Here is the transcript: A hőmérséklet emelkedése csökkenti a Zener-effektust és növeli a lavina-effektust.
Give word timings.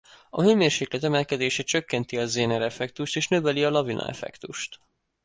A 0.29 0.41
hőmérséklet 0.41 1.03
emelkedése 1.03 1.63
csökkenti 1.63 2.17
a 2.17 2.25
Zener-effektust 2.25 3.15
és 3.15 3.27
növeli 3.27 3.63
a 3.63 3.69
lavina-effektust. 3.69 4.79